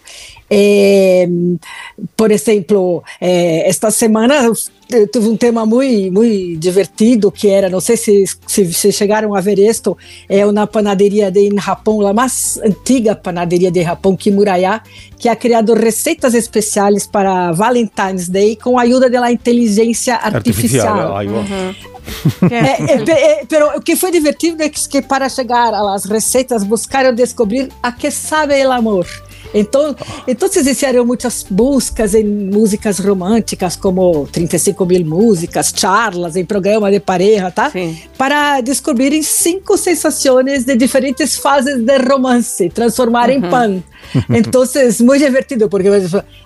[0.50, 1.28] Eh,
[2.16, 4.52] por exemplo, eh, esta semana
[5.12, 9.42] tuve um tema muito muito divertido que era, não sei se, se, se chegaram a
[9.42, 9.98] ver isto,
[10.30, 14.82] é uma panaderia de, em Japão, a mais antiga panaderia de Japão, Kimuraya,
[15.18, 21.18] que ha criado receitas especiais para Valentine's Day com a ajuda da inteligência artificial.
[21.18, 21.44] Ahí va.
[22.50, 26.64] É, é, é, pero o que foi divertido é que, que para chegar às receitas
[26.64, 29.06] buscaram descobrir a que sabe o amor.
[29.54, 29.96] Então,
[30.28, 37.00] então fizeram muitas buscas em músicas românticas, como 35 mil músicas, charlas em programa de
[37.00, 37.72] pareja, tá?
[38.18, 43.50] Para descobrirem cinco sensações de diferentes fases de romance, transformar em Uhum.
[43.50, 43.84] pan.
[44.30, 45.90] Então, é muito divertido, porque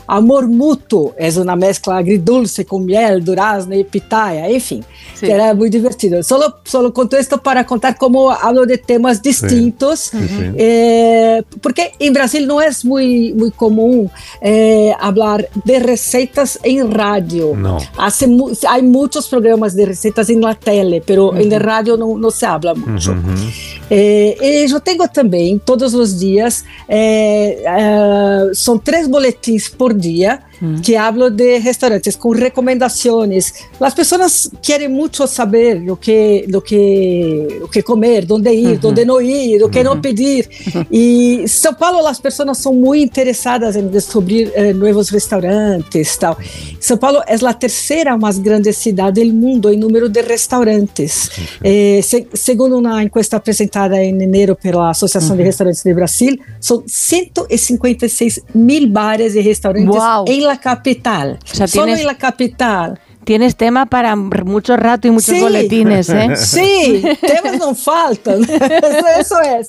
[0.07, 4.83] amor mútuo é uma mescla agridulce com miel, durazno e pitaya, enfim,
[5.19, 6.23] que era muito divertido.
[6.23, 10.11] Solo, solo conto esto para contar como hablo de temas distintos,
[10.57, 14.09] eh, porque en Brasil no es muy, muy común
[14.41, 15.39] eh, hablar
[15.69, 17.45] de recetas en radio.
[17.55, 17.77] No.
[17.97, 21.65] Hace mu- hay muchos programas de recetas en la tele, pero en la Ujú.
[21.73, 23.11] radio no, no se habla mucho.
[23.11, 23.33] Ujú.
[23.93, 30.31] Eh, e eu tenho também, todos os dias, eh, eh, são três boletins por dia
[30.83, 33.45] que hablo de restaurantes com recomendações.
[33.79, 38.91] As pessoas querem muito saber o que, do que, o que comer, onde ir, Uhum.
[38.91, 40.47] onde não ir, o que não pedir.
[40.91, 46.35] E São Paulo, as pessoas são muito interessadas em descobrir eh, novos restaurantes, tal.
[46.79, 51.13] São Paulo é a terceira mais grande cidade do mundo em número de restaurantes.
[51.63, 55.47] Eh, se- segundo uma encuesta apresentada em janeiro pela Associação de Uhum.
[55.51, 59.95] Restaurantes de Brasil, são 156 mil bares e restaurantes
[60.27, 61.37] em la capital.
[61.45, 62.97] sea, Solo en la capital.
[63.23, 65.41] Tienes tema para mucho rato y muchos Sí.
[65.41, 66.29] boletines, ¿eh?
[66.35, 68.41] Sí, temas não faltam.
[68.41, 69.61] Isso é.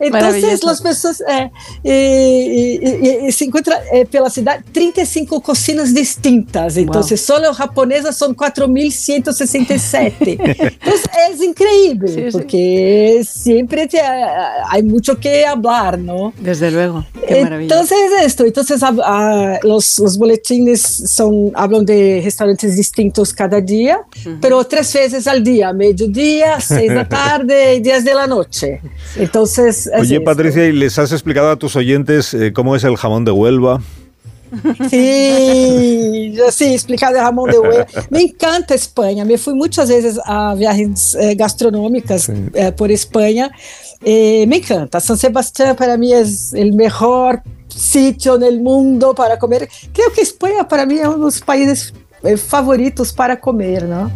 [0.00, 0.68] Então, Maravilhoso.
[0.68, 1.50] as pessoas é,
[1.84, 6.76] e, e- e se encontram é, pela cidade 35 cocinas distintas.
[6.76, 7.16] Então, Uau.
[7.16, 10.14] só japonesas são 4.167.
[10.20, 12.30] Então, é incrível, Sí, sí.
[12.32, 16.32] porque sempre te- há muito que falar, não?
[16.38, 17.04] Desde luego.
[17.26, 17.74] Qué maravilla.
[17.74, 22.99] Entonces esto, entonces hab- ah, los, los boletines son, hablan de restaurantes distintos
[23.34, 24.00] cada día,
[24.40, 28.80] pero tres veces al día, mediodía, seis de la tarde y diez de la noche.
[29.16, 30.24] Entonces, es Oye, esto.
[30.24, 33.80] Patricia, ¿y les has explicado a tus oyentes eh, cómo es el jamón de Huelva?
[34.90, 37.86] Sí, yo sí, explicado de Ramón de Huelva.
[38.10, 39.24] Me encanta Espanha.
[39.24, 43.50] Me fui muchas veces a viajes eh, gastronómicas eh, por España.
[44.02, 45.00] Eh, me encanta.
[45.00, 49.68] San Sebastián para mí es el mejor sitio en el mundo para comer.
[49.92, 51.94] Creo que España para mí es uno de los países
[52.36, 54.10] favoritos para comer, ¿no?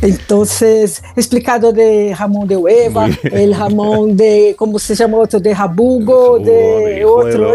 [0.00, 5.38] Entonces, explicado de jamón de Huelva, el jamón de, ¿cómo se llama otro?
[5.38, 7.52] De jabugo, de otro.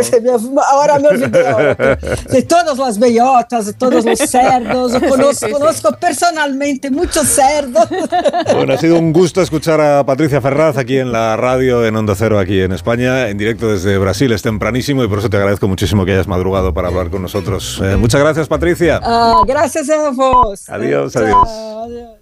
[0.71, 1.97] ahora me olvidé.
[2.32, 4.93] De todas las bellotas, de todos los cerdos.
[5.51, 7.88] Conozco personalmente muchos cerdos.
[8.53, 12.15] Bueno, ha sido un gusto escuchar a Patricia Ferraz aquí en la radio en Onda
[12.15, 14.32] Cero, aquí en España, en directo desde Brasil.
[14.32, 17.82] Es tempranísimo y por eso te agradezco muchísimo que hayas madrugado para hablar con nosotros.
[17.84, 18.99] Eh, muchas gracias, Patricia.
[19.03, 20.69] Ah, gracias a vos.
[20.69, 21.49] Adiós, adiós.
[21.86, 22.20] adiós.